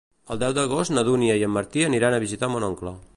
[0.35, 2.99] El deu d'agost na Dúnia i en Martí aniran a visitar mon oncle.